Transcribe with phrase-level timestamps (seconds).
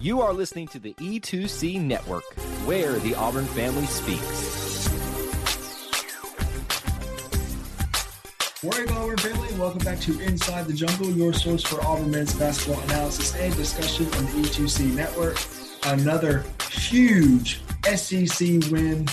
[0.00, 2.24] You are listening to the E2C Network,
[2.66, 4.90] where the Auburn family speaks.
[8.62, 9.48] Morning, Auburn family.
[9.58, 14.06] Welcome back to Inside the Jungle, your source for Auburn men's basketball analysis and discussion
[14.06, 15.38] on the E2C Network.
[15.84, 17.62] Another huge
[17.94, 19.06] SEC win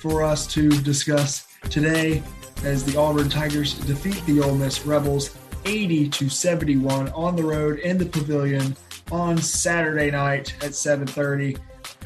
[0.00, 2.22] for us to discuss today
[2.64, 7.78] as the Auburn Tigers defeat the Ole Miss Rebels 80 to 71 on the road
[7.78, 8.76] in the pavilion
[9.14, 11.56] on Saturday night at 7:30.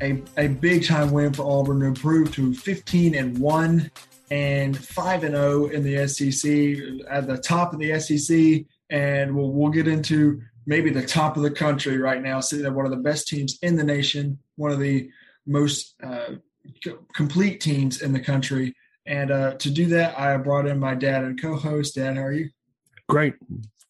[0.03, 3.91] A, a big time win for Auburn to improve to 15 and 1
[4.31, 9.51] and 5 and 0 in the SEC at the top of the SEC and we'll,
[9.51, 12.91] we'll get into maybe the top of the country right now sitting at one of
[12.91, 15.11] the best teams in the nation one of the
[15.47, 16.35] most uh,
[17.15, 18.75] complete teams in the country.
[19.07, 21.95] And uh, to do that i brought in my dad and co-host.
[21.95, 22.51] Dad how are you?
[23.09, 23.35] Great.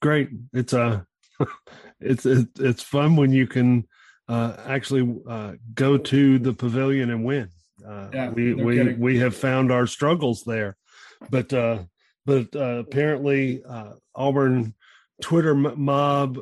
[0.01, 0.29] Great.
[0.53, 1.05] It's a
[2.01, 3.87] it's it's fun when you can
[4.29, 7.49] uh, actually uh, go to the pavilion and win.
[7.87, 9.01] Uh, yeah, we we kidding.
[9.01, 10.77] we have found our struggles there,
[11.31, 11.79] but uh,
[12.27, 14.75] but uh, apparently uh, Auburn
[15.23, 16.39] Twitter mob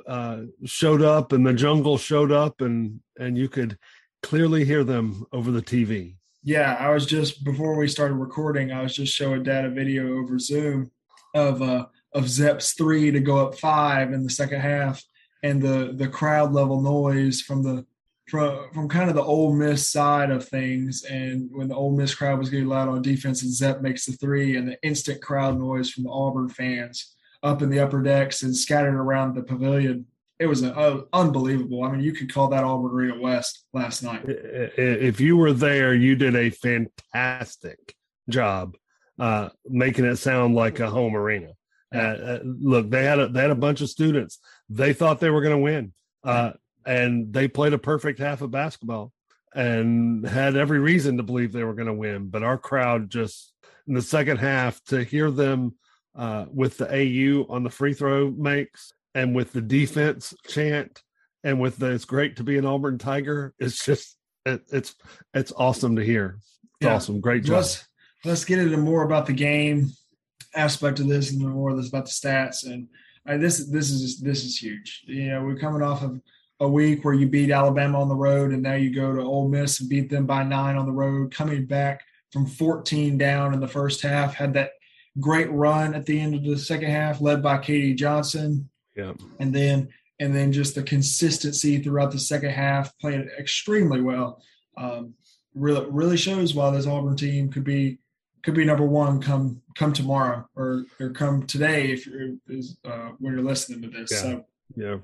[0.65, 3.79] showed up and the jungle showed up and and you could
[4.23, 6.17] clearly hear them over the TV.
[6.43, 10.19] Yeah, I was just before we started recording, I was just showing Dad a video
[10.19, 10.91] over Zoom
[11.35, 15.03] of uh of Zep's three to go up five in the second half,
[15.43, 17.85] and the the crowd level noise from the
[18.29, 22.15] from from kind of the Ole Miss side of things, and when the Ole Miss
[22.15, 25.59] crowd was getting loud on defense, and Zep makes the three, and the instant crowd
[25.59, 30.07] noise from the Auburn fans up in the upper decks and scattered around the pavilion.
[30.39, 31.83] It was uh, unbelievable.
[31.83, 34.23] I mean, you could call that Auburn Arena West last night.
[34.27, 37.95] If you were there, you did a fantastic
[38.29, 38.77] job
[39.19, 41.53] uh, making it sound like a home arena.
[41.95, 44.39] Uh, uh, look, they had a they had a bunch of students.
[44.69, 45.93] They thought they were going to win,
[46.25, 46.53] uh,
[46.85, 49.13] and they played a perfect half of basketball,
[49.55, 52.29] and had every reason to believe they were going to win.
[52.29, 53.53] But our crowd just
[53.87, 55.77] in the second half to hear them
[56.17, 61.03] uh, with the AU on the free throw makes, and with the defense chant,
[61.45, 64.95] and with the "It's great to be an Auburn Tiger," it's just it, it's
[65.35, 66.39] it's awesome to hear.
[66.39, 66.95] It's yeah.
[66.95, 67.57] awesome, great job.
[67.57, 67.87] Let's
[68.25, 69.91] let's get into more about the game
[70.55, 72.65] aspect of this and more of this about the stats.
[72.65, 72.89] And
[73.27, 75.05] I, this this is this is huge.
[75.07, 76.21] You know, we're coming off of
[76.61, 79.49] a week where you beat Alabama on the road, and now you go to Ole
[79.49, 81.35] Miss and beat them by nine on the road.
[81.35, 84.71] Coming back from 14 down in the first half, had that
[85.21, 88.69] great run at the end of the second half, led by KD Johnson.
[88.95, 89.89] Yeah, and then
[90.21, 94.43] and then just the consistency throughout the second half, playing extremely well.
[94.77, 95.15] Um,
[95.55, 97.99] really really shows why this Auburn team could be
[98.47, 103.09] could be number one come come tomorrow or or come today if you're is uh,
[103.19, 104.13] when you're listening to this.
[104.13, 104.19] Yeah.
[104.19, 104.47] So
[104.77, 104.97] yeah.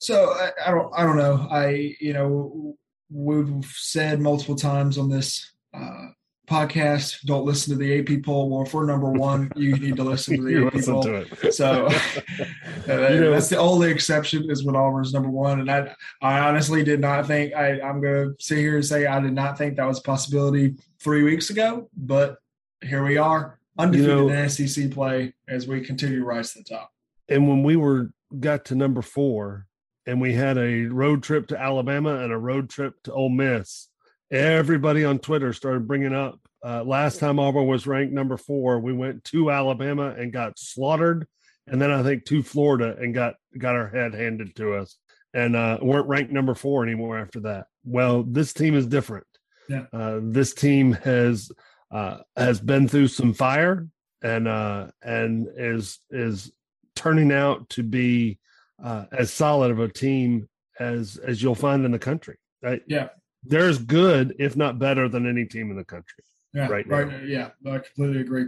[0.00, 1.46] So I, I, don't I don't know.
[1.48, 2.76] I you know
[3.08, 6.08] we've said multiple times on this uh,
[6.48, 8.50] podcast, don't listen to the AP poll.
[8.50, 11.52] Well, if we're number one, you need to listen to the AP poll.
[11.52, 11.86] So
[12.88, 15.60] uh, you know, that's the only exception is when Auburn's number one.
[15.60, 19.06] And I I honestly did not think I I'm going to sit here and say
[19.06, 22.38] I did not think that was a possibility three weeks ago, but
[22.82, 26.58] here we are, undefeated you know, in SEC play as we continue to rise to
[26.58, 26.90] the top.
[27.28, 29.66] And when we were got to number four,
[30.06, 33.88] and we had a road trip to Alabama and a road trip to Ole Miss,
[34.30, 36.40] everybody on Twitter started bringing up.
[36.64, 41.26] Uh, last time Auburn was ranked number four, we went to Alabama and got slaughtered,
[41.66, 44.96] and then I think to Florida and got got our head handed to us,
[45.34, 47.66] and uh, weren't ranked number four anymore after that.
[47.84, 49.26] Well, this team is different.
[49.68, 49.84] Yeah.
[49.92, 51.52] Uh, this team has
[51.90, 53.88] uh, has been through some fire
[54.22, 56.52] and uh, and is is
[56.96, 58.38] turning out to be
[58.82, 60.48] uh, as solid of a team
[60.78, 62.36] as as you'll find in the country.
[62.62, 62.82] Right?
[62.86, 63.08] Yeah,
[63.44, 66.24] they're as good, if not better, than any team in the country.
[66.52, 66.86] Yeah, right.
[66.86, 67.02] Now.
[67.02, 67.24] Right.
[67.24, 68.46] Yeah, I completely agree.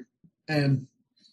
[0.48, 0.86] And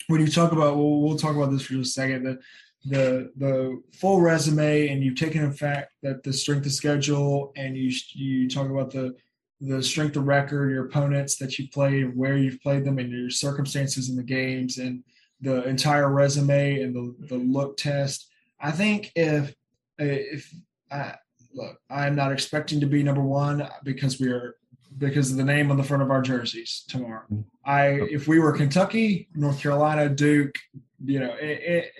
[0.07, 2.23] when you talk about, we'll, we'll talk about this for just a second.
[2.23, 2.39] The
[2.85, 7.75] the the full resume, and you've taken in fact that the strength of schedule, and
[7.75, 9.15] you you talk about the
[9.59, 13.29] the strength of record, your opponents that you played, where you've played them, and your
[13.29, 15.03] circumstances in the games, and
[15.41, 18.27] the entire resume and the, the look test.
[18.59, 19.53] I think if
[19.99, 20.51] if
[20.91, 21.15] I
[21.53, 24.55] look, I'm not expecting to be number one because we are
[24.97, 27.23] because of the name on the front of our jerseys tomorrow.
[27.31, 27.41] Mm-hmm.
[27.65, 30.55] I if we were Kentucky, North Carolina, Duke,
[31.03, 31.91] you know, it, it,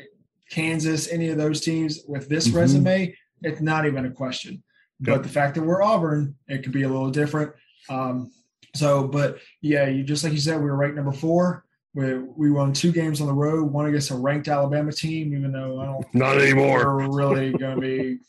[0.50, 2.58] Kansas, any of those teams with this mm-hmm.
[2.58, 4.64] resume, it's not even a question.
[5.00, 7.54] But the fact that we're Auburn, it could be a little different.
[7.90, 8.32] Um,
[8.76, 11.66] so, but yeah, you just like you said, we were ranked number four.
[11.94, 15.52] We, we won two games on the road, one against a ranked Alabama team, even
[15.52, 16.96] though I don't not anymore.
[16.96, 18.20] We're really going to be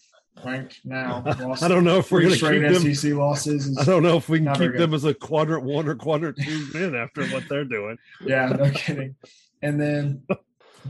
[0.45, 1.23] ranked now.
[1.41, 2.95] Lost I don't know if we're going to straight keep them.
[2.95, 3.77] SEC losses.
[3.77, 6.67] I don't know if we can keep them as a quadrant one or quadrant two
[6.73, 7.99] win after what they're doing.
[8.25, 9.17] yeah, no kidding.
[9.61, 10.23] And then,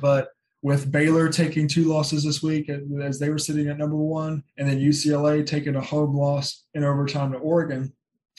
[0.01, 0.29] but
[0.63, 4.69] with Baylor taking two losses this week as they were sitting at number one, and
[4.69, 7.93] then UCLA taking a home loss in overtime to Oregon,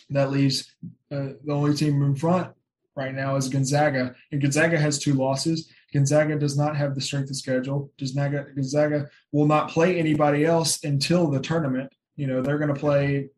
[0.09, 0.75] that leaves
[1.11, 2.51] uh, the only team in front
[2.95, 5.71] right now is Gonzaga, and Gonzaga has two losses.
[5.93, 7.91] Gonzaga does not have the strength of schedule.
[7.97, 11.91] Gonzaga, Gonzaga will not play anybody else until the tournament.
[12.15, 13.29] You know, they're going to play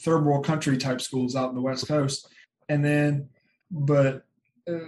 [0.00, 2.28] third world country type schools out in the West Coast.
[2.68, 3.28] And then,
[3.70, 4.24] but,
[4.68, 4.78] uh,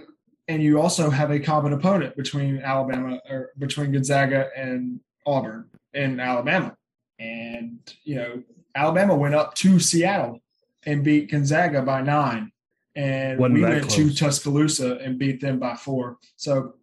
[0.49, 6.19] and you also have a common opponent between Alabama or between Gonzaga and Auburn in
[6.19, 6.75] Alabama.
[7.19, 8.43] And, you know,
[8.75, 10.41] Alabama went up to Seattle
[10.87, 12.51] and beat Gonzaga by nine.
[12.95, 13.95] And Wasn't we went close.
[13.95, 16.17] to Tuscaloosa and beat them by four.
[16.35, 16.73] So,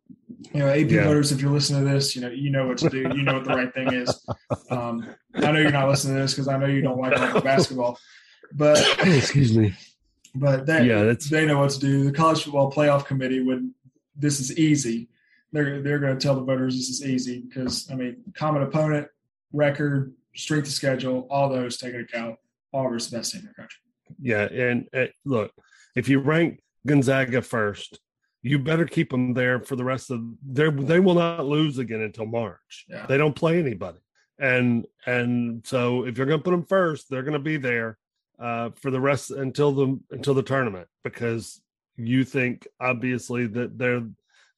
[0.53, 1.03] you know, AP Yeah.
[1.05, 3.01] voters, if you're listening to this, you know, you know what to do.
[3.01, 4.25] You know what the right thing is.
[4.71, 5.05] Um,
[5.35, 7.13] I know you're not listening to this because I know you don't like
[7.45, 7.99] basketball,
[8.53, 9.75] but Excuse me.
[10.39, 12.05] But they Yeah, that's they know what to do.
[12.05, 13.71] The college football playoff committee would
[14.17, 15.09] this is easy.
[15.53, 19.09] They're they're going to tell the voters this is easy because I mean, common opponent,
[19.53, 22.37] record, strength of schedule, all those taken into account.
[22.73, 23.79] Auburn's the best team in the country.
[24.21, 24.45] yeah.
[24.45, 25.53] And uh, look,
[25.95, 28.01] if you rank Gonzaga first,
[28.43, 30.71] you better keep them there for the rest of their.
[30.71, 32.85] They will not lose again until March.
[32.89, 33.07] Yeah.
[33.07, 33.99] They don't play anybody,
[34.39, 37.99] and and so if you're going to put them first, they're going to be there
[38.39, 41.61] uh, for the rest until the until the tournament because
[41.97, 44.03] you think obviously that they're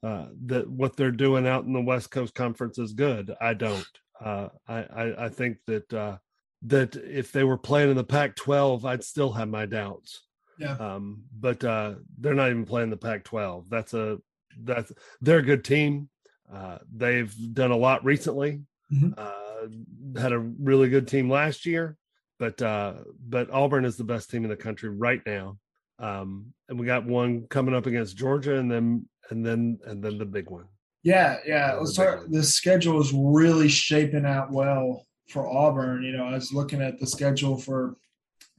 [0.03, 3.35] uh, that what they're doing out in the West Coast Conference is good.
[3.41, 3.87] I don't.
[4.21, 6.19] Uh, I, I I think that uh,
[6.63, 10.23] that if they were playing in the Pac-12, I'd still have my doubts.
[10.59, 10.73] Yeah.
[10.73, 13.69] Um, but uh, they're not even playing the Pac-12.
[13.69, 14.19] That's a
[14.63, 16.09] that's they're a good team.
[16.53, 18.63] Uh, they've done a lot recently.
[18.93, 19.15] Mhm.
[19.19, 21.98] Uh, had a really good team last year,
[22.39, 22.95] but uh,
[23.29, 25.59] but Auburn is the best team in the country right now.
[25.99, 30.19] Um, and we got one coming up against Georgia, and then and then and then
[30.19, 30.67] the big one.
[31.03, 31.73] Yeah, yeah.
[31.73, 32.33] Let's was a big start.
[32.33, 36.03] The schedule is really shaping out well for Auburn.
[36.05, 37.97] You know, I was looking at the schedule for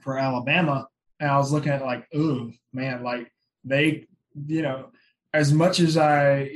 [0.01, 0.87] for Alabama,
[1.19, 3.31] and I was looking at like, ooh, man, like
[3.63, 4.07] they,
[4.47, 4.91] you know,
[5.33, 6.49] as much as I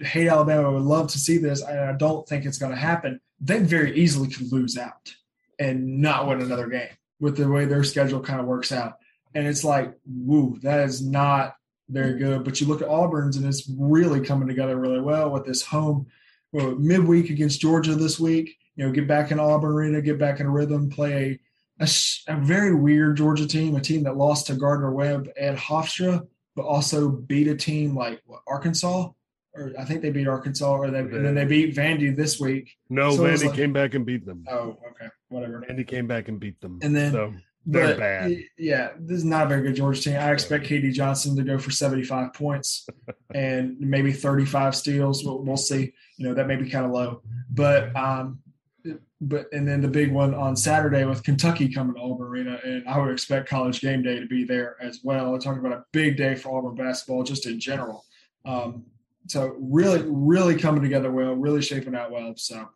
[0.00, 1.64] hate Alabama, I would love to see this.
[1.64, 3.20] I, I don't think it's going to happen.
[3.40, 5.12] They very easily could lose out
[5.58, 6.90] and not win another game
[7.20, 8.94] with the way their schedule kind of works out.
[9.34, 11.54] And it's like, woo, that is not
[11.88, 12.44] very good.
[12.44, 16.06] But you look at Auburn's, and it's really coming together really well with this home
[16.52, 18.56] well, midweek against Georgia this week.
[18.76, 21.40] You know, get back in Auburn Arena, get back in a rhythm, play
[21.80, 21.88] a,
[22.28, 26.64] a very weird Georgia team, a team that lost to Gardner Webb and Hofstra, but
[26.64, 29.10] also beat a team like what, Arkansas,
[29.58, 32.76] or I think they beat Arkansas, or they, and then they beat Vandy this week.
[32.88, 34.44] No, So Vandy like- came back and beat them.
[34.48, 35.64] Oh, okay, whatever.
[35.68, 36.78] Vandy came back and beat them.
[36.82, 37.34] And then- so
[37.66, 38.36] they're But, bad.
[38.56, 40.14] Yeah, this is not a very good Georgia team.
[40.14, 42.86] I expect KD Johnson to go for 75 points
[43.34, 45.22] and maybe 35 steals.
[45.24, 45.92] We'll, we'll see.
[46.16, 47.20] You know, that may be kind of low.
[47.50, 48.38] But, um,
[49.20, 52.58] but, and then the big one on Saturday with Kentucky coming to Auburn Arena.
[52.64, 55.32] And I would expect college game day to be there as well.
[55.32, 58.04] We're talking about a big day for Auburn basketball just in general.
[58.46, 58.84] Um,
[59.28, 62.34] so really, really coming together well, really shaping out well.
[62.36, 62.68] So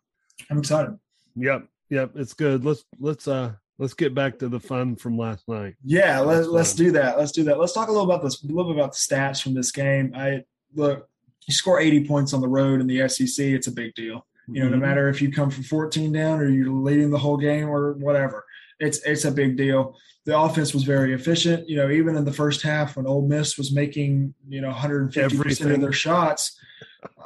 [0.49, 0.97] I'm excited.
[1.35, 2.63] Yep, yep, it's good.
[2.63, 5.75] Let's let's uh let's get back to the fun from last night.
[5.83, 7.17] Yeah, let, let's do that.
[7.17, 7.59] Let's do that.
[7.59, 10.13] Let's talk a little about this, a little bit about the stats from this game.
[10.15, 10.43] I
[10.75, 11.09] look,
[11.47, 14.25] you score 80 points on the road in the SEC, it's a big deal.
[14.47, 14.81] You know, no Mhm.
[14.81, 18.45] matter if you come from 14 down or you're leading the whole game or whatever,
[18.79, 19.97] it's it's a big deal.
[20.25, 21.67] The offense was very efficient.
[21.67, 25.37] You know, even in the first half when Ole Miss was making you know 150
[25.37, 26.57] percent of their shots,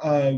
[0.02, 0.32] uh,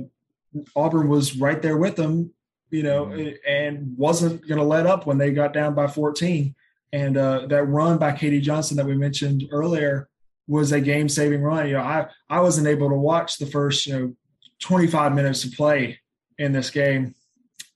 [0.77, 2.33] Auburn was right there with them.
[2.71, 3.37] You know, Mhm.
[3.49, 6.55] and wasn't going to let up when they got down by 14.
[6.93, 10.09] And uh, that run by KD Johnson that we mentioned earlier
[10.47, 11.67] was a game saving run.
[11.67, 14.15] You know, I I wasn't able to watch the first you know
[14.61, 15.99] 25 minutes of play
[16.39, 17.15] in this game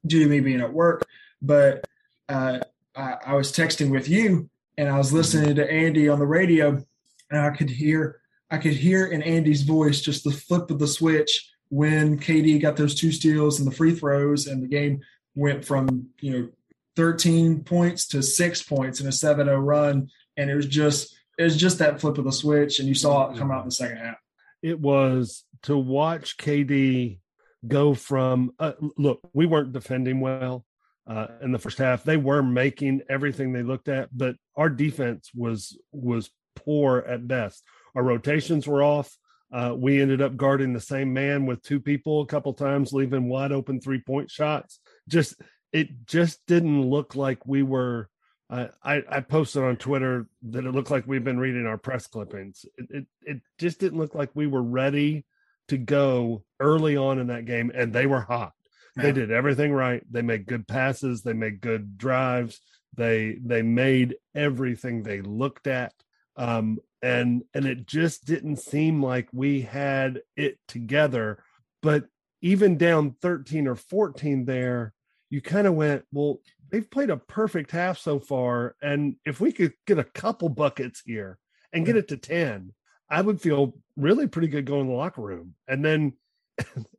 [0.07, 1.03] due to me being at work,
[1.41, 1.85] but
[2.29, 2.61] uh,
[2.97, 6.83] I, I was texting with you and I was listening to Andy on the radio,
[7.31, 8.21] and I could hear
[8.51, 12.77] I could hear in Andy's voice just the flip of the switch when KD got
[12.77, 15.01] those two steals and the free throws, and the game
[15.35, 16.49] went from you know
[16.97, 21.57] 13 points to six points in a 7-0 run, and it was just it was
[21.57, 23.99] just that flip of the switch, and you saw it come out in the second
[23.99, 24.17] half.
[24.63, 27.19] it was to watch KD
[27.67, 30.65] go from uh, look, we weren't defending well
[31.07, 32.05] uh, in the first half.
[32.05, 37.63] They were making everything they looked at, but our defense was was poor at best.
[37.95, 39.17] Our rotations were off.
[39.53, 43.29] Uh, we ended up guarding the same man with two people a couple times, leaving
[43.29, 44.81] wide open three point shots.
[45.09, 45.41] Just
[45.73, 48.09] it just didn't look like we were.
[48.51, 52.07] Uh, I I posted on Twitter that it looked like we've been reading our press
[52.07, 52.65] clippings.
[52.77, 55.25] It, it it just didn't look like we were ready
[55.69, 58.53] to go early on in that game, and they were hot.
[58.97, 60.03] They did everything right.
[60.11, 61.23] They made good passes.
[61.23, 62.61] They made good drives.
[62.97, 65.93] They they made everything they looked at.
[66.37, 71.43] Um, and and it just didn't seem like we had it together.
[71.83, 72.05] But
[72.41, 74.95] even down 13 or 14 there,
[75.31, 78.77] you kind of went, well, they've played a perfect half so far.
[78.83, 81.39] And if we could get a couple buckets here
[81.73, 82.73] and get it to 10,
[83.11, 85.55] I would feel really pretty good going to the locker room.
[85.69, 86.15] And then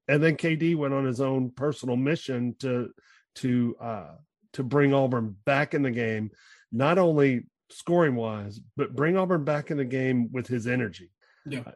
[0.08, 2.90] and then KD went on his own personal mission to
[3.36, 4.12] to uh
[4.54, 6.32] to bring Auburn back in the game,
[6.72, 11.12] not only scoring wise, but bring Auburn back in the game with his energy.
[11.46, 11.64] Yeah.
[11.66, 11.72] Uh,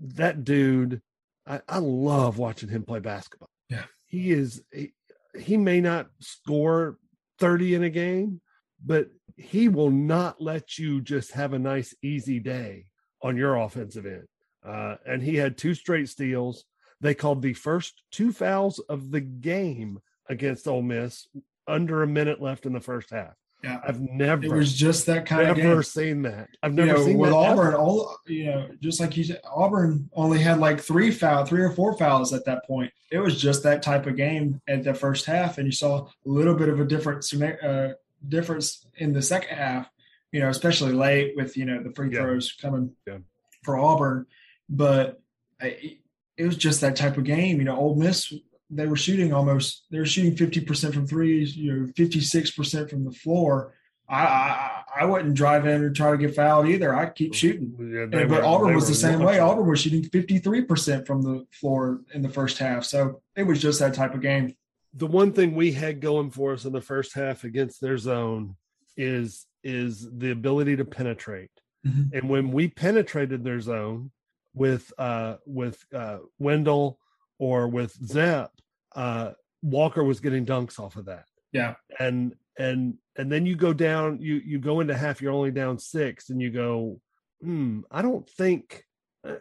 [0.00, 1.00] that dude,
[1.46, 3.50] I, I love watching him play basketball.
[3.68, 3.84] Yeah.
[4.06, 4.92] He is he,
[5.38, 6.98] he may not score
[7.38, 8.40] 30 in a game,
[8.84, 12.86] but he will not let you just have a nice easy day
[13.22, 14.26] on your offensive end.
[14.64, 16.64] Uh, and he had two straight steals.
[17.04, 21.28] They called the first two fouls of the game against Ole Miss
[21.68, 23.34] under a minute left in the first half.
[23.62, 23.78] Yeah.
[23.86, 25.82] I've never It was just that kind of I've never game.
[25.82, 26.48] seen that.
[26.62, 27.76] I've You never know, seen with that Auburn, ever.
[27.76, 31.72] all you know, just like you said, Auburn only had like three foul, three or
[31.72, 32.90] four fouls at that point.
[33.10, 36.08] It was just that type of game at the first half, and you saw a
[36.24, 37.22] little bit of a different
[37.62, 37.94] uh,
[38.28, 39.90] difference in the second half.
[40.32, 42.20] You know, especially late with you know the free Yeah.
[42.22, 43.18] throws coming Yeah.
[43.62, 44.26] for Auburn,
[44.68, 45.20] but
[45.60, 45.98] I,
[46.36, 47.58] it was just that type of game.
[47.58, 48.32] You know, Ole Miss
[48.70, 52.50] they were shooting almost they were shooting fifty percent from threes, you know, fifty six
[52.50, 53.74] percent from the floor.
[54.08, 56.94] I, I I wouldn't drive in and try to get fouled either.
[56.94, 57.74] I'd keep shooting.
[57.78, 59.38] Yeah, they And, were- but Auburn was the same way.
[59.40, 59.42] launching.
[59.42, 62.84] Auburn was shooting 53% from the floor in the first half.
[62.84, 64.54] So it was just that type of game.
[64.92, 68.56] the one thing we had going for us in the first half against their zone
[68.96, 71.50] is is the ability to penetrate.
[71.86, 72.12] Mhm.
[72.12, 74.10] And when we penetrated their zone
[74.54, 76.98] with uh with uh Wendell
[77.38, 78.50] or with Zep,
[78.94, 79.32] uh
[79.62, 81.26] Walker was getting dunks off of that.
[81.52, 81.74] Yeah.
[81.98, 85.78] And and and then you go down, you you go into half, you're only down
[85.78, 87.00] six, and you go,
[87.40, 88.84] hmm, I don't think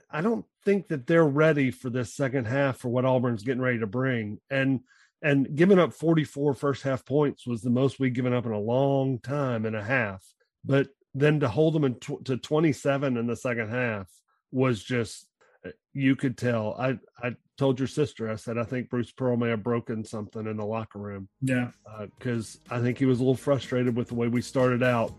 [0.09, 3.79] I don't think that they're ready for this second half for what Auburn's getting ready
[3.79, 4.39] to bring.
[4.49, 4.81] And
[5.21, 8.59] and giving up 44 first half points was the most we've given up in a
[8.59, 10.23] long time and a half.
[10.65, 14.09] But then to hold them in tw- to 27 in the second half
[14.53, 15.27] was just
[15.65, 16.75] uh, you could tell.
[16.79, 20.45] I I told your sister I said I think Bruce Pearl may have broken something
[20.47, 21.69] in the locker room Yeah.
[22.17, 25.13] because I think he was a little frustrated with the way we started out.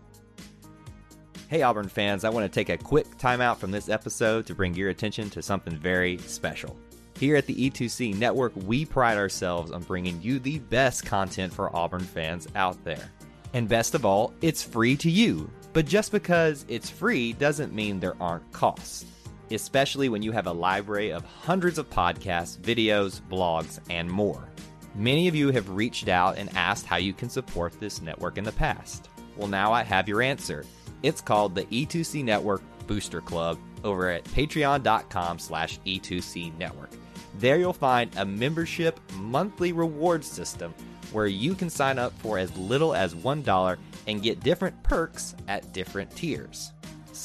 [1.47, 4.73] Hey, Auburn fans, I want to take a quick timeout from this episode to bring
[4.73, 6.75] your attention to something very special.
[7.19, 11.73] Here at the E2C Network, we pride ourselves on bringing you the best content for
[11.75, 13.11] Auburn fans out there.
[13.53, 15.49] And best of all, it's free to you.
[15.71, 19.05] But just because it's free doesn't mean there aren't costs,
[19.51, 24.49] especially when you have a library of hundreds of podcasts, videos, blogs, and more.
[24.95, 28.43] Many of you have reached out and asked how you can support this network in
[28.43, 29.09] the past.
[29.35, 30.65] Well, now I have your answer.
[31.03, 36.91] It's called the E2C Network Booster Club over at patreon.com slash E2C Network.
[37.39, 40.73] There you'll find a membership monthly reward system
[41.11, 45.73] where you can sign up for as little as $1 and get different perks at
[45.73, 46.71] different tiers.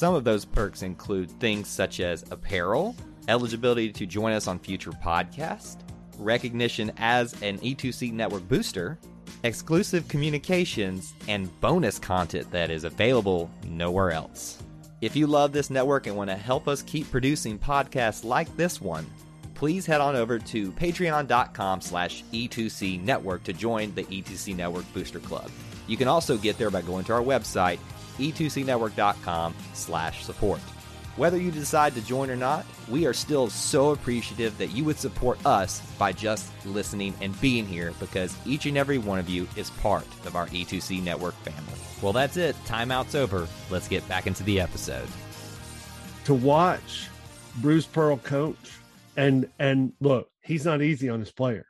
[0.01, 2.95] Some of those perks include things such as apparel,
[3.27, 5.77] eligibility to join us on future podcasts,
[6.17, 8.97] recognition as an E2C network booster,
[9.43, 14.63] exclusive communications, and bonus content that is available nowhere else.
[15.01, 18.81] If you love this network and want to help us keep producing podcasts like this
[18.81, 19.05] one,
[19.53, 25.19] please head on over to patreon.com slash E2C network to join the E2C Network Booster
[25.19, 25.51] Club.
[25.85, 27.77] You can also get there by going to our website,
[28.17, 30.59] e2cnetwork.com slash support.
[31.17, 34.97] Whether you decide to join or not, we are still so appreciative that you would
[34.97, 39.47] support us by just listening and being here because each and every one of you
[39.57, 41.79] is part of our E2C network family.
[42.01, 42.55] Well, that's it.
[42.65, 43.47] Timeout's over.
[43.69, 45.07] Let's get back into the episode.
[46.25, 47.09] to watch
[47.57, 48.79] Bruce Pearl coach
[49.17, 51.65] and and look, he's not easy on his players.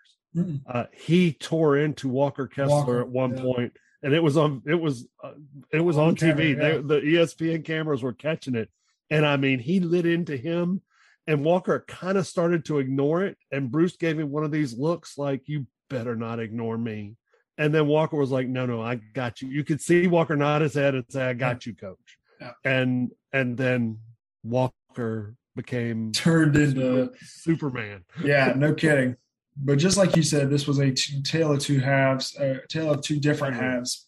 [0.65, 3.41] Uh, he tore into Walker Kessler Walker, at one yeah.
[3.41, 5.33] point, and it was on it was uh,
[5.71, 6.55] it was on, On TV.
[6.55, 6.81] camera, yeah.
[6.81, 8.69] They, the ESPN cameras were catching it,
[9.09, 10.81] and I mean, he lit into him,
[11.27, 14.73] and Walker kind of started to ignore it, and Bruce gave him one of these
[14.77, 17.15] looks like, "You better not ignore me."
[17.57, 20.61] And then Walker was like, "No, no, I got you." You could see Walker nod
[20.61, 22.51] his head and say, "I got you, coach." Yeah.
[22.63, 23.99] And and then
[24.43, 28.03] Walker became Turned into, Superman.
[28.23, 29.15] yeah, no kidding.
[29.57, 32.91] But just like you said, this was a t- tale of two halves, a tale
[32.91, 34.07] of two different halves.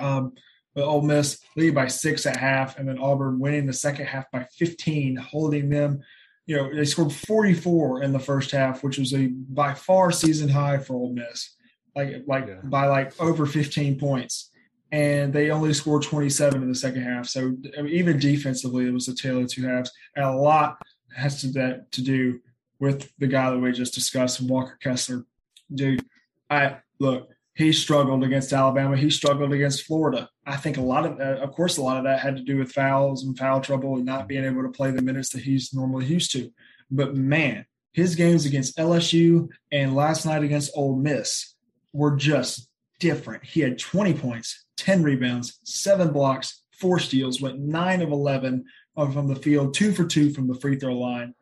[0.00, 0.32] Um,
[0.74, 4.30] but Ole Miss lead by six at half, and then Auburn winning the second half
[4.32, 6.00] by 15, holding them.
[6.46, 10.48] You know, they scored 44 in the first half, which was a by far season
[10.48, 11.54] high for Ole Miss,
[11.96, 12.60] like like Yeah.
[12.64, 14.50] by like over 15 points.
[14.92, 17.26] And they only scored 27 in the second half.
[17.26, 20.76] So I mean, even defensively, it was a tale of two halves, and a lot
[21.16, 22.40] has to that to do
[22.80, 25.24] with the guy that we just discussed, Walker Kessler.
[25.72, 26.04] Dude,
[26.50, 28.96] I look, he struggled against Alabama.
[28.96, 30.28] He struggled against Florida.
[30.44, 32.58] I think a lot of, uh, of course, a lot of that had to do
[32.58, 35.72] with fouls and foul trouble and not being able to play the minutes that he's
[35.72, 36.50] normally used to.
[36.90, 41.54] But man, his games against LSU and last night against Ole Miss
[41.92, 43.44] were just different.
[43.44, 48.64] He had 20 points, 10 rebounds, seven blocks, four steals, went nine of 11
[48.96, 51.34] from the field, two for two from the free throw line.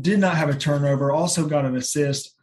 [0.00, 1.10] Did not have a turnover.
[1.10, 2.38] Also got an assist.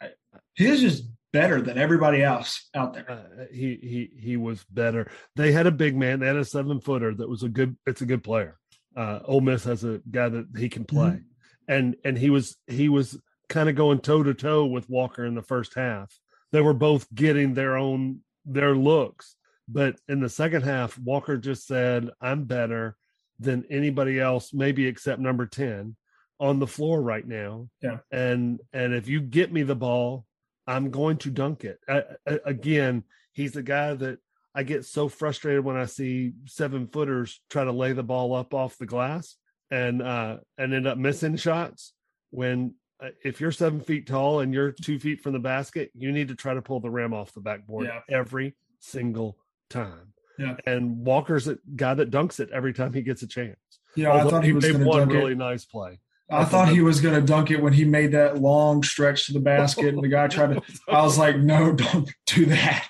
[0.56, 3.10] He was just better than everybody else out there.
[3.10, 5.10] Uh, he he he was better.
[5.36, 6.20] They had a big man.
[6.20, 7.78] They had a seven footer that was a good.
[7.86, 8.58] It's a good player.
[8.98, 11.24] Uh, Ole Miss has a guy that he can play, Mhm.
[11.70, 15.36] and and he was he was kind of going toe to toe with Walker in
[15.36, 16.14] the first half.
[16.52, 19.38] They were both getting their own their looks,
[19.70, 22.98] but in the second half, Walker just said, "I'm better
[23.40, 25.96] than anybody else, maybe except number ten
[26.42, 28.00] on the floor right now." Yeah.
[28.12, 30.26] and and if you get me the ball,
[30.68, 31.80] I'm going to dunk it.
[31.88, 34.20] I, I, again, he's the guy that
[34.54, 38.54] I get so frustrated when I see seven footers try to lay the ball up
[38.54, 39.38] off the glass
[39.70, 41.94] and uh, and end up missing shots.
[42.32, 46.12] When uh, if you're seven feet tall and you're two feet from the basket, you
[46.12, 48.02] need to try to pull the rim off the backboard Yeah.
[48.10, 49.38] every single
[49.70, 50.14] time.
[50.38, 50.56] Yeah.
[50.66, 53.58] And Walker's a guy that dunks it every time he gets a chance.
[53.96, 56.00] Yeah, know, I thought he was made one really nice play.
[56.32, 59.34] I thought he was going to dunk it when he made that long stretch to
[59.34, 60.62] the basket, and the guy tried to.
[60.88, 62.90] I was like, "No, don't do that."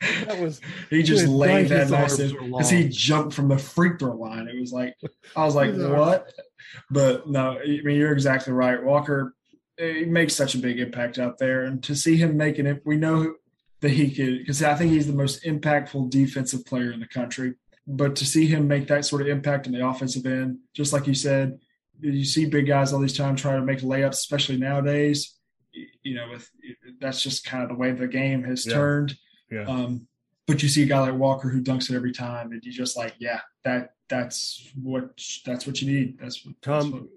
[0.00, 4.48] that was He just laid that nice because he jumped from the free throw line.
[4.48, 4.94] It was like
[5.34, 6.32] I was like, "What?"
[6.90, 8.82] But no, I mean you're exactly right.
[8.82, 9.34] Walker,
[9.78, 12.96] he makes such a big impact out there, and to see him making it, we
[12.96, 13.34] know
[13.80, 17.54] that he could because I think he's the most impactful defensive player in the country.
[17.86, 21.08] But to see him make that sort of impact in the offensive end, just like
[21.08, 21.58] you said,
[22.02, 25.36] you see big guys all these times trying to make layups, especially nowadays.
[26.02, 26.50] You know, with
[27.00, 28.74] that's just kind of the way the game has Yeah.
[28.74, 29.14] turned.
[29.50, 29.62] Yeah.
[29.64, 30.06] Um,
[30.46, 32.96] but you see a guy like Walker who dunks it every time, and you just
[32.96, 35.10] like, yeah, that that's what
[35.46, 36.18] that's what you need.
[36.18, 37.08] That's what that's what- Tom,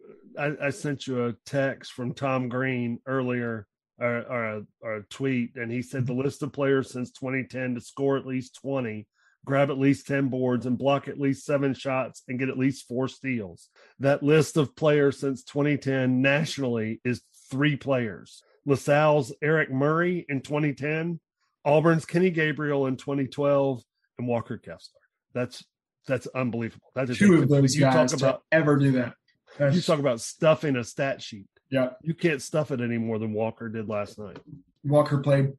[0.62, 3.68] I, I sent you a text from Tom Green earlier,
[4.00, 7.76] or, or, a, or a tweet, and he said the list of players since 2010
[7.76, 9.08] to score at least 20,
[9.46, 12.88] grab at least 10 boards, and block at least seven shots and get at least
[12.88, 13.70] four steals.
[14.00, 21.20] That list of players since 2010 nationally is three players LaSalle's Eric Murray in 2010,
[21.64, 23.84] Auburn's Kenny Gabriel in 2012,
[24.18, 25.00] and Walker Kessler.
[25.34, 25.64] That's
[26.08, 26.92] that's unbelievable.
[26.96, 29.14] That is two of those you guys talk about ever do that.
[29.54, 31.48] you That's- talk about stuffing a stat sheet.
[31.70, 34.38] yeah, You can't stuff it any more than Walker did last night.
[34.84, 35.54] Walker played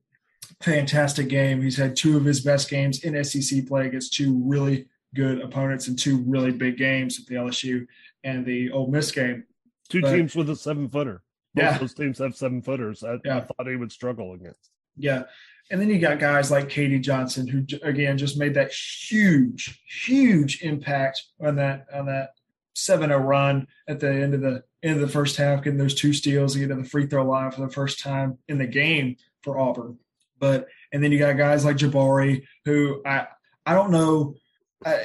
[0.61, 1.63] fantastic game.
[1.63, 5.89] He's had two of his best games in SEC play against two really good opponents
[5.89, 7.87] and two really big games at the LSU
[8.25, 9.45] and the Ole Miss game.
[9.89, 11.23] Two But- teams with a seven footer.
[11.55, 11.79] Both Yeah.
[11.79, 13.03] those teams have seven footers.
[13.03, 14.71] I, I thought he would struggle against.
[14.97, 15.23] Yeah.
[15.71, 20.63] And then you got guys like KD Johnson, who again just made that huge, huge
[20.63, 22.31] impact on that on that
[22.77, 26.13] 7-0 run at the end of the end of the first half, getting those two
[26.13, 29.59] steals, getting to the free throw line for the first time in the game for
[29.59, 29.99] Auburn.
[30.39, 33.27] But and then you got guys like Jabari, who I
[33.65, 34.35] I don't know.
[34.85, 35.05] I,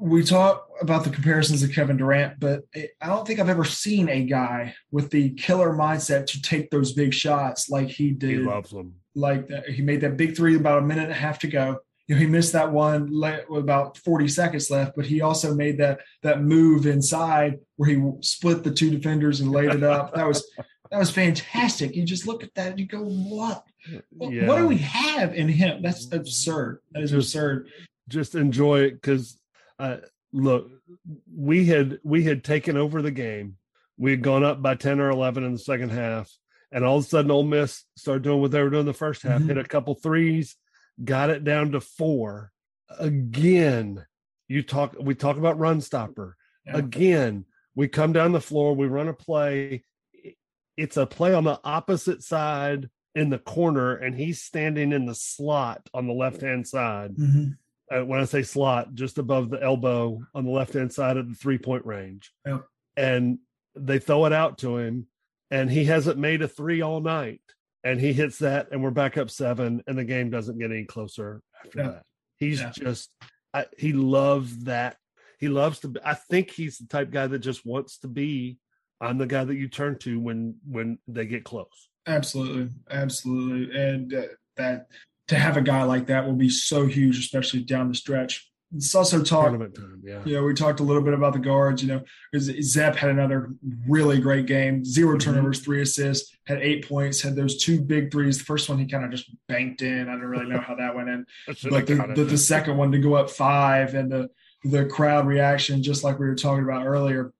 [0.00, 4.08] we talk about the comparisons of Kevin Durant, but I don't think I've ever seen
[4.08, 8.36] a guy with the killer mindset to take those big shots like he did He
[8.38, 8.94] loves them.
[9.14, 9.68] like that.
[9.68, 11.78] He made that big three about a minute and a half to go.
[12.08, 15.78] You know, he missed that one le- about 40 seconds left, but he also made
[15.78, 20.14] that that move inside where he split the two defenders and laid it up.
[20.14, 20.44] That was
[20.90, 21.94] that was fantastic.
[21.94, 23.64] You just look at that and you go, "What?
[24.10, 24.46] What, Yeah.
[24.46, 25.82] what do we have in him?
[25.82, 26.80] That's absurd.
[26.92, 27.68] That is Just- absurd."
[28.08, 29.38] Just enjoy it because
[29.78, 29.98] uh,
[30.32, 30.70] look,
[31.34, 33.56] we had we had taken over the game.
[33.96, 36.30] We had gone up by 10 or 11 in the second half.
[36.72, 39.22] And all of a sudden, Ole Miss started doing what they were doing the first
[39.22, 39.46] half, Mhm.
[39.48, 40.56] hit a couple threes,
[41.04, 42.50] got it down to four.
[42.98, 44.04] Again,
[44.48, 46.36] you talk, we talk about run stopper.
[46.66, 46.78] Yeah.
[46.78, 49.84] Again, we come down the floor, we run a play.
[50.76, 55.14] It's a play on the opposite side in the corner, and he's standing in the
[55.14, 57.14] slot on the left hand side.
[57.16, 57.56] Mhm.
[57.90, 61.28] Uh, when I say slot, just above the elbow on the left hand side of
[61.28, 62.32] the three point range.
[62.46, 62.60] Yeah.
[62.96, 63.38] And
[63.74, 65.08] they throw it out to him,
[65.50, 67.40] and he hasn't made a three all night.
[67.84, 70.84] and he hits that, and we're back up seven, and the game doesn't get any
[70.84, 71.88] closer after Yeah.
[71.88, 72.06] that.
[72.38, 72.70] He's Yeah.
[72.70, 73.12] just,
[73.52, 74.98] I, he loves that.
[75.40, 75.88] He loves to.
[75.88, 78.58] be- I think he's the type guy that just wants to be.
[79.00, 81.88] I'm the guy that you turn to when when they get close.
[82.06, 84.22] Absolutely, absolutely, and uh,
[84.56, 84.88] that
[85.28, 88.48] to have a guy like that will be so huge, especially down the stretch.
[88.74, 89.44] It's also talk.
[89.44, 90.22] Tournament time, yeah.
[90.24, 91.82] You know, we talked a little bit about the guards.
[91.82, 92.02] You know,
[92.38, 93.50] Zep had another
[93.86, 94.82] really great game.
[94.82, 95.20] 0 Mhm.
[95.20, 98.38] turnovers, three assists, had eight points, had those two big threes.
[98.38, 100.08] The first one he kind of just banked in.
[100.08, 101.26] I don't really know how that went in.
[101.70, 104.30] But the, the, the second one to go up five and the
[104.64, 107.32] the crowd reaction, just like we were talking about earlier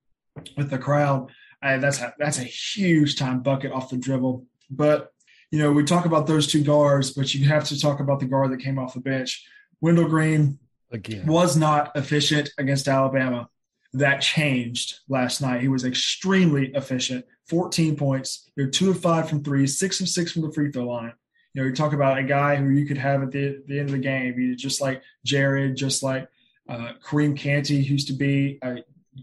[0.56, 1.30] with the crowd,
[1.62, 4.44] I, that's a, that's a huge time bucket off the dribble.
[4.74, 5.12] But
[5.50, 8.26] you know, we talk about those two guards, but you have to talk about the
[8.26, 9.46] guard that came off the bench.
[9.82, 10.58] Wendell Green
[10.90, 11.26] again.
[11.26, 13.48] was not efficient against Alabama.
[13.92, 15.60] That changed last night.
[15.60, 17.26] He was extremely efficient.
[17.48, 18.50] 14 points.
[18.56, 21.12] You're two of five from three, six of six from the free throw line.
[21.52, 23.90] You know, you talk about a guy who you could have at the, the end
[23.90, 24.38] of the game.
[24.38, 26.28] He just like Jared, just like
[26.66, 28.58] uh, Kareem Canty used to be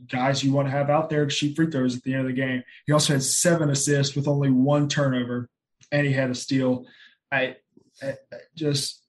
[0.07, 2.27] guys you want to have out there to shoot free throws at the end of
[2.27, 2.63] the game.
[2.85, 5.49] He also had seven assists with only one turnover,
[5.91, 6.85] and he had a steal.
[7.31, 7.55] I,
[8.01, 9.03] I, I just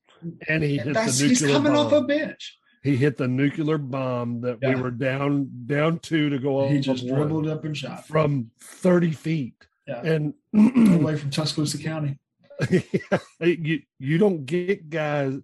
[0.48, 1.86] and he hit the he's coming bomb.
[1.86, 2.58] off a bench.
[2.82, 7.06] he hit the nuclear bomb that we were down down two to go He just
[7.06, 9.54] dribbled up and shot from 30 feet
[9.86, 10.02] Yeah.
[10.02, 12.18] and away from Tuscaloosa County.
[13.40, 15.34] you you don't get guys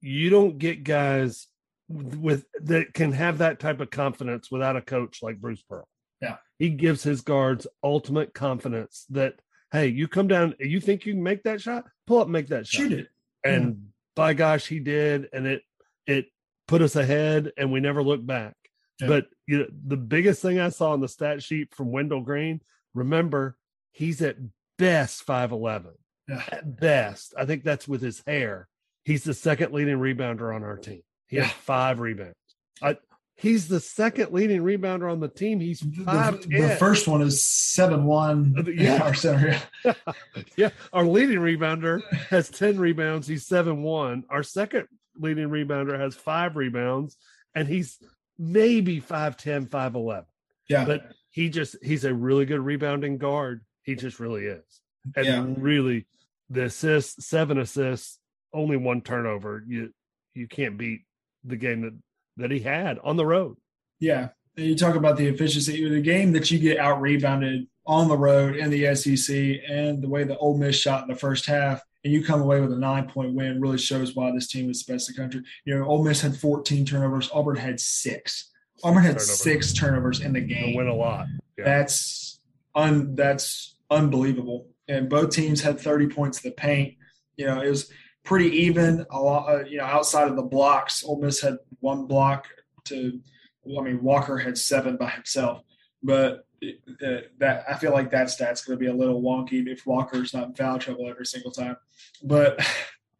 [0.00, 1.46] you don't get guys
[1.88, 5.86] with that can have that type of confidence without a coach like Bruce Pearl.
[6.20, 6.36] Yeah.
[6.58, 9.34] He gives his guards ultimate confidence that
[9.72, 11.84] hey, you come down, you think you can make that shot?
[12.06, 12.82] Pull up, make that shot.
[12.82, 13.08] Shoot it.
[13.44, 15.62] and by gosh he did and it
[16.06, 16.26] it
[16.68, 18.54] put us ahead and we never looked back
[19.00, 19.08] Yeah.
[19.08, 22.60] but you know the biggest thing i saw on the stat sheet from wendell green
[22.94, 23.56] remember
[23.90, 24.36] he's at
[24.78, 25.94] best 511
[26.28, 26.42] Yeah.
[26.52, 28.68] at best i think that's with his hair
[29.04, 31.52] he's the second leading rebounder on our team he has Yeah.
[31.52, 32.34] five rebounds
[32.82, 32.96] I,
[33.36, 37.44] he's the second leading rebounder on the team he's The, five the first one is
[37.46, 38.54] seven one.
[38.58, 39.02] Uh, yeah.
[39.02, 39.60] our center.
[39.84, 39.94] Yeah.
[40.56, 43.26] yeah, our leading rebounder has 10 rebounds.
[43.26, 44.24] He's 7 1.
[44.30, 44.86] Our second
[45.18, 47.16] leading rebounder has five rebounds,
[47.54, 47.98] and he's
[48.38, 50.24] maybe 5'10, 5'11.
[50.68, 50.84] Yeah.
[50.84, 53.64] But he just, he's a really good rebounding guard.
[53.82, 54.80] He just really is.
[55.16, 55.44] And Yeah.
[55.58, 56.06] really,
[56.50, 58.18] the assists, seven assists,
[58.52, 59.62] only one turnover.
[59.66, 59.90] You
[60.34, 61.02] you can't beat
[61.44, 61.94] the game that,
[62.36, 63.56] that he had on the road.
[64.00, 64.28] yeah.
[64.56, 68.54] You talk about the efficiency, the game that you get out rebounded on the road
[68.54, 69.34] in the SEC,
[69.68, 72.60] and the way the Ole Miss shot in the first half, and you come away
[72.60, 75.20] with a nine point win really shows why this team is the best in the
[75.20, 75.42] country.
[75.64, 78.52] You know, Ole Miss had 14 turnovers, Auburn had six.
[78.84, 79.40] Auburn had Turnovers.
[79.40, 80.76] six turnovers in the game.
[80.76, 81.26] win a lot.
[81.58, 81.64] Yeah.
[81.64, 82.38] That's
[82.76, 84.68] un that's unbelievable.
[84.86, 86.94] And both teams had 30 points in the paint.
[87.36, 87.90] You know, it was
[88.24, 89.06] pretty even.
[89.10, 92.48] A lot, uh, you know, outside of the blocks, Ole Miss had one block
[92.84, 93.20] to.
[93.66, 95.62] I mean, Walker had seven by himself,
[96.02, 99.86] but uh, that I feel like that stat's going to be a little wonky if
[99.86, 101.76] Walker's not in foul trouble every single time.
[102.22, 102.60] But,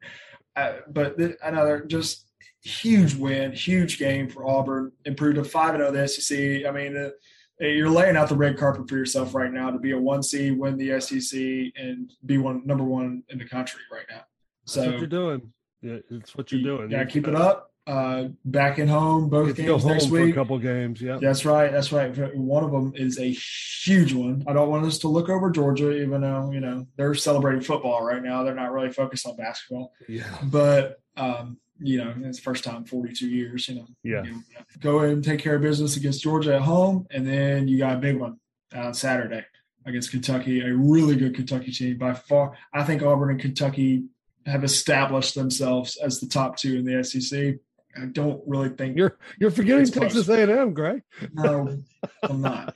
[0.57, 2.27] uh, but another just
[2.63, 4.93] huge win, huge game for Auburn.
[5.07, 6.67] Improved to five and zero the SEC.
[6.67, 7.13] I mean.
[7.61, 10.59] You're laying out the red carpet for yourself right now to be a one seed,
[10.59, 11.39] win the SEC,
[11.81, 14.23] and be one number one in the country right now.
[14.67, 15.53] That's what So you're doing.
[15.83, 16.91] Yeah, it's what you're doing.
[16.91, 17.71] Yeah, keep it up.
[17.87, 21.03] Uh, back in home, both Get to go games home next for a couple games.
[21.03, 21.19] Yeah.
[21.21, 21.71] That's right.
[21.71, 22.35] That's right.
[22.35, 24.43] One of them is a huge one.
[24.47, 28.03] I don't want us to look over Georgia, even though you know they're celebrating football
[28.03, 28.43] right now.
[28.43, 30.25] They're not really focused on basketball, Yeah.
[30.45, 33.69] but um, you know it's the first time in 42 years.
[33.69, 34.23] You know, Yeah.
[34.25, 34.41] you know,
[34.81, 37.97] go ahead and take care of business against Georgia at home, and then you got
[37.97, 38.39] a big one
[38.75, 39.45] on Saturday
[39.85, 42.57] against Kentucky, a really good Kentucky team by far.
[42.73, 44.05] I think Auburn and Kentucky
[44.47, 47.55] have established themselves as the top two in the SEC.
[47.97, 51.03] I don't really think You're you're forgetting Texas A&M, Greg.
[51.33, 51.79] no,
[52.23, 52.75] I'm not.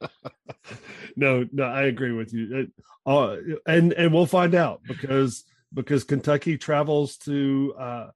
[1.18, 2.68] No, no, I agree with you.
[3.06, 8.06] Uh, and and we'll find out because because Kentucky travels to uh,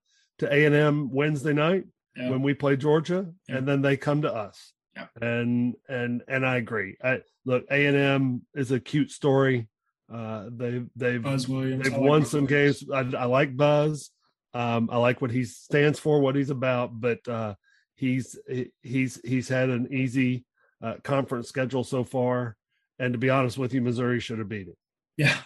[0.40, 1.84] to A and M Wednesday night
[2.14, 2.28] Yeah.
[2.28, 3.56] when we play Georgia, Yeah.
[3.56, 4.74] and then they come to us.
[4.94, 5.06] Yeah.
[5.22, 6.98] And and and I agree.
[7.02, 9.68] I, look, A and M is a cute story.
[10.12, 11.84] Uh, they they've Buzz Williams.
[11.84, 12.82] they've like won Buzz some Williams.
[12.84, 13.14] games.
[13.14, 14.10] I, I like Buzz.
[14.52, 17.00] Um, I like what he stands for, what he's about.
[17.00, 17.54] But uh,
[17.94, 18.38] he's
[18.82, 20.44] he's he's had an easy
[20.82, 22.56] uh, conference schedule so far.
[22.98, 24.76] And to be honest with you, Missouri should have beat him.
[25.16, 25.36] Yeah,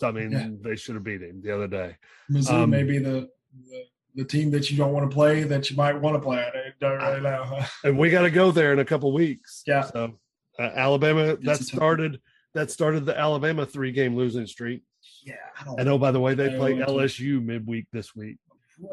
[0.00, 0.48] So, I mean, Yeah.
[0.62, 1.96] they should have beat him the other day.
[2.28, 3.28] Missouri Um, may be the,
[3.68, 6.38] the the team that you don't want to play that you might want to play.
[6.38, 7.60] I don't really know.
[7.84, 9.62] And we got to go there in a couple weeks.
[9.66, 9.82] Yeah.
[9.82, 10.18] So
[10.58, 12.20] uh, Alabama that a tough started
[12.54, 14.82] that started the Alabama three game losing streak.
[15.24, 15.80] Yeah, I don't.
[15.80, 18.38] And oh, by the way, they play LSU midweek this week.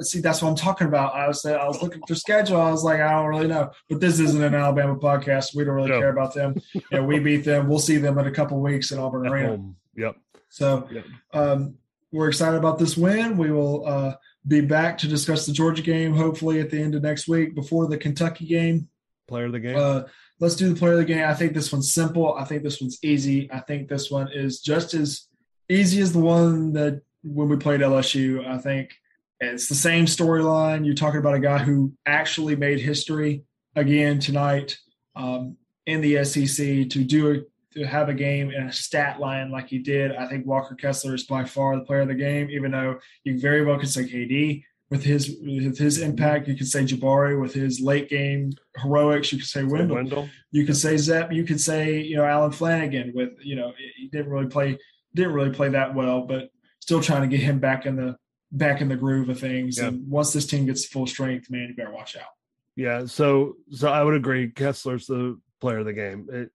[0.02, 1.15] See, that's what I'm talking about.
[1.15, 2.62] I was I was looking at their schedule.
[2.62, 3.72] I was like, I don't really know.
[3.89, 5.56] But this isn't an Alabama podcast.
[5.56, 6.00] We don't really No.
[6.00, 6.56] care about them.
[6.91, 7.67] Yeah, we beat them.
[7.67, 9.60] We'll see them in a couple weeks in Auburn At Arena.
[9.95, 10.15] Yep.
[10.50, 11.06] So Yep.
[11.34, 11.76] um,
[12.12, 13.38] we're excited about this win.
[13.38, 14.15] We will uh,
[14.48, 17.88] be back to discuss the Georgia game hopefully at the end of next week before
[17.88, 18.89] the Kentucky game.
[19.28, 19.76] Player of the game.
[19.78, 20.04] Uh,
[20.39, 21.28] let's do the player of the game.
[21.28, 22.34] I think this one's simple.
[22.34, 23.52] I think this one's easy.
[23.52, 25.28] I think this one is just as
[25.69, 28.47] easy as the one that when we played LSU.
[28.47, 28.91] I think
[29.39, 30.86] it's the same storyline.
[30.86, 33.43] You're talking about a guy who actually made history
[33.75, 34.78] again tonight
[35.15, 39.52] um, in the SEC to do a, to have a game in a stat line
[39.52, 40.15] like he did.
[40.15, 43.39] I think Walker Kessler is by far the player of the game, even though you
[43.39, 46.12] very well could say KD with his with his mm-hmm.
[46.12, 46.47] impact.
[46.47, 49.32] You could say Jabari with his late game heroics.
[49.32, 49.95] You could say Wendell.
[49.95, 50.30] Wendell.
[50.52, 51.32] You could say Zep.
[51.32, 54.78] You could say you know Allen Flanigan with you know he didn't really play
[55.13, 56.49] didn't really play that well, but
[56.80, 58.15] still trying to get him back in the
[58.52, 59.78] back in the groove of things.
[59.78, 59.88] Yeah.
[59.88, 62.32] And once this team gets full strength, man, you better watch out.
[62.75, 64.49] Yeah, so so I would agree.
[64.49, 66.28] Kessler's the player of the game.
[66.32, 66.52] It,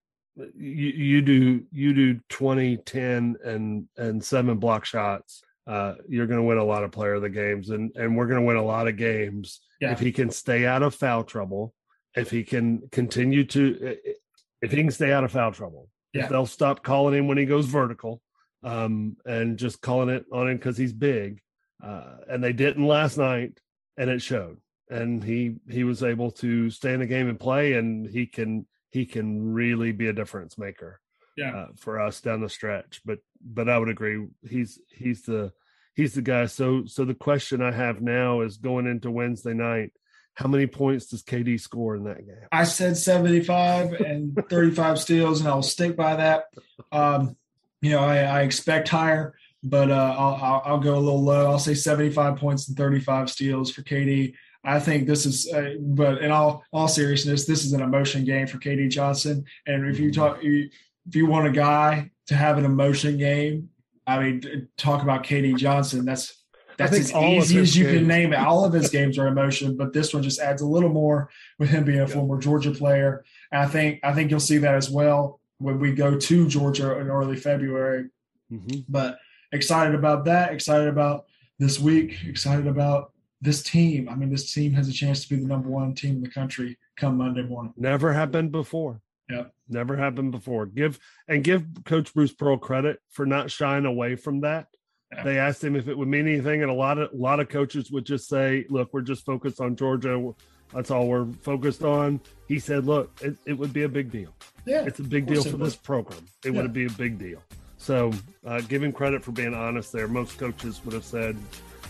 [0.57, 5.43] you you do you do 20, 10, and and seven block shots.
[5.67, 8.27] Uh, you're going to win a lot of player of the games, and and we're
[8.27, 9.93] going to win a lot of games Yeah.
[9.93, 11.75] if he can stay out of foul trouble.
[12.17, 13.97] If he can continue to,
[14.63, 16.25] if he can stay out of foul trouble, Yeah.
[16.25, 18.23] if they'll stop calling him when he goes vertical,
[18.63, 21.41] um, and just calling it on him because he's big,
[21.83, 23.59] uh, and they didn't last night,
[23.97, 24.59] and it showed
[24.91, 28.67] and he he was able to stay in the game and play and he can
[28.91, 31.01] he can really be a difference maker
[31.37, 31.57] Yeah.
[31.57, 35.53] uh, for us down the stretch but but i would agree he's he's the
[35.95, 39.93] he's the guy so so the question i have now is going into wednesday night
[40.35, 45.41] how many points does kd score in that game I said 75 and 35 steals,
[45.41, 46.45] and I'll stick by that.
[46.93, 47.37] Um,
[47.81, 51.51] you know, I, I expect higher, but uh, I'll, I'll, I'll go a little low.
[51.51, 54.35] I'll say 75 points and 35 steals for KD.
[54.65, 58.47] I think this is, uh, but in all all seriousness, this is an emotion game
[58.47, 59.45] for KD Johnson.
[59.67, 60.71] And if you talk, you,
[61.07, 63.69] if you want a guy to have an emotion game,
[64.07, 66.05] I mean, talk about KD Johnson.
[66.05, 66.43] That's
[66.77, 68.37] that's as easy as you can name it.
[68.37, 71.71] All of his games are emotion, but this one just adds a little more with
[71.71, 73.25] him being a former Georgia player.
[73.53, 76.99] And I think I think you'll see that as well when we go to Georgia
[76.99, 78.11] in early February.
[78.53, 78.85] Mhm.
[78.89, 79.19] But
[79.53, 80.53] excited about that.
[80.53, 81.27] Excited about
[81.59, 82.19] this week.
[82.27, 84.09] Excited about this team.
[84.09, 86.31] I mean, this team has a chance to be the number one team in the
[86.31, 87.73] country come Monday morning.
[87.77, 89.53] never happened before Yep.
[89.69, 90.67] never happened before.
[90.67, 94.67] Give and give coach bruce pearl credit for not shying away from that.
[95.13, 95.23] Yeah.
[95.23, 97.49] they asked him if it would mean anything and a lot of a lot of
[97.49, 100.33] coaches would just say look we're just focused on georgia.
[100.75, 102.21] That's all we're focused on.
[102.49, 104.35] He said look it, it would be a big deal.
[104.67, 106.21] Yeah, it's a big deal for this program.
[106.45, 106.63] It Yeah.
[106.63, 107.43] would be a big deal.
[107.79, 108.13] So
[108.47, 110.09] uh, give him credit for being honest there.
[110.09, 111.37] Most coaches would have said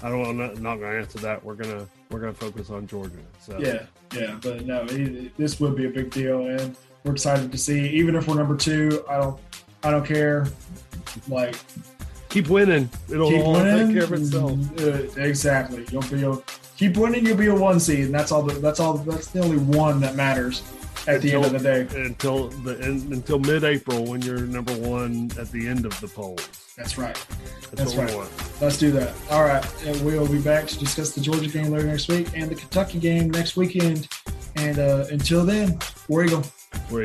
[0.02, 1.42] i don't i'm not, not going to answer that.
[1.44, 3.16] We're gonna we're gonna focus on georgia.
[3.40, 4.38] So yeah, yeah.
[4.42, 7.88] But no, it, this would be a big deal, and we're excited to see.
[7.90, 9.38] Even if we're number two, I don't,
[9.82, 10.46] I don't care.
[11.28, 11.54] Like
[12.28, 13.86] keep winning it'll keep all winning.
[13.86, 15.86] take care of itself Uh, exactly.
[15.92, 16.36] You'll be a
[16.76, 17.24] keep winning.
[17.24, 18.42] You'll be a one seed, and that's all.
[18.42, 18.94] The, that's all.
[18.98, 20.62] That's the only one that matters
[21.06, 21.86] at the end of the day.
[22.04, 26.48] until the end, until mid-April when you're number one at the end of the polls.
[26.76, 27.14] That's right.
[27.72, 28.28] That's, That's right.
[28.60, 29.14] Let's do that.
[29.30, 29.64] All right.
[29.84, 32.98] And we'll be back to discuss the Georgia game later next week and the Kentucky
[32.98, 34.08] game next weekend.
[34.56, 36.42] And uh, until then, War Eagle.
[36.90, 37.04] We're.